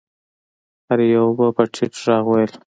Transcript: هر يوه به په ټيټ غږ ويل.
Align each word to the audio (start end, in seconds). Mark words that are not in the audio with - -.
هر 0.87 0.99
يوه 1.13 1.31
به 1.37 1.47
په 1.55 1.63
ټيټ 1.73 1.93
غږ 2.05 2.23
ويل. 2.29 2.53